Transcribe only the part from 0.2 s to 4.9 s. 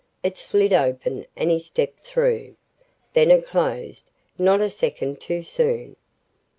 It slid open and he stepped through. Then it closed not a